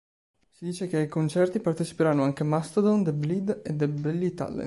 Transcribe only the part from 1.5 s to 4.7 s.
parteciperanno anche Mastodon, The Bled e Billy Talent.